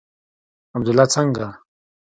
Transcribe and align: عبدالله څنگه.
عبدالله 0.75 1.05
څنگه. 1.13 1.47